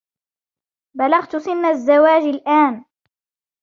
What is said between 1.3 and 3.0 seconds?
سنّ الزواج الآن.